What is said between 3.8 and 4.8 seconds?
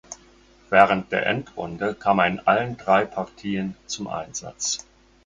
zum Einsatz.